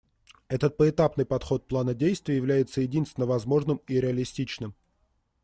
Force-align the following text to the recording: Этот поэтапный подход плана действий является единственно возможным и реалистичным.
Этот 0.47 0.77
поэтапный 0.77 1.27
подход 1.27 1.67
плана 1.67 1.93
действий 1.93 2.35
является 2.35 2.81
единственно 2.81 3.27
возможным 3.27 3.81
и 3.85 3.99
реалистичным. 4.01 4.73